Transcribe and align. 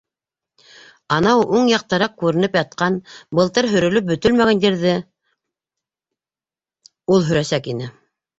Анау, 1.17 1.43
уң 1.59 1.67
яҡтаныраҡ 1.71 2.15
күренеп 2.23 2.57
ятҡан, 2.59 2.97
былтыр 3.41 3.67
һөрөлөп 3.75 4.09
бөтөлмәгән 4.09 4.63
ерҙе 4.65 4.95
ул 7.19 7.29
һөрәсәк 7.31 7.71
ине. 7.77 7.93